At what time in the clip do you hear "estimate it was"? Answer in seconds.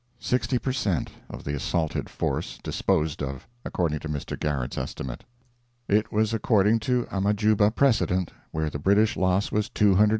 4.75-6.33